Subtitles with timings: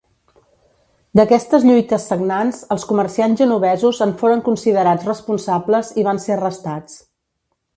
[1.19, 6.99] D'aquestes lluites sagnants els comerciants genovesos en foren considerats responsables i van ser arrestats.